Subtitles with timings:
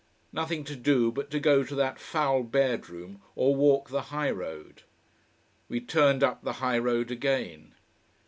[0.33, 4.81] Nothing to do but to go to that foul bedroom or walk the high road.
[5.69, 7.75] We turned up the high road again.